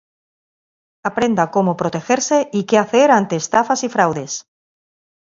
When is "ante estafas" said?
3.11-3.83